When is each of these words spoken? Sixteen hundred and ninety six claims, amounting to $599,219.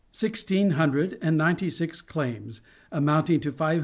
Sixteen 0.13 0.71
hundred 0.71 1.19
and 1.21 1.37
ninety 1.37 1.69
six 1.69 2.01
claims, 2.01 2.61
amounting 2.91 3.39
to 3.41 3.51
$599,219. 3.51 3.79